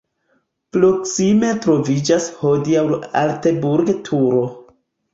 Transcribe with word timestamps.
Proksime 0.77 1.51
troviĝas 1.67 2.31
hodiaŭ 2.41 2.89
la 2.95 3.01
Alteburg-turo. 3.25 4.45